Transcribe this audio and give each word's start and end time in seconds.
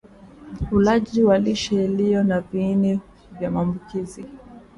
Ulaji 0.71 1.23
wa 1.23 1.37
lishe 1.39 1.85
iliyo 1.85 2.23
na 2.23 2.41
viini 2.41 2.99
vya 3.39 3.51
maambukizi 3.51 4.25